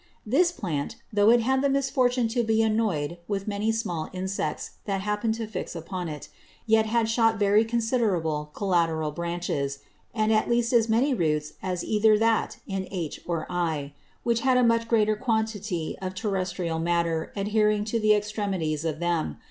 [0.25, 5.01] This Plant, though it had the Misfortune to be annoy'd with many small Insects that
[5.01, 6.27] hapn'd to fix upon it;
[6.65, 9.77] yet had shot very considerable collateral Branches;
[10.11, 13.93] and at least as many Roots as either that in H or I;
[14.23, 19.37] which had a much greater Quantity of Terrestrial Matter adhering to the Extremities of them.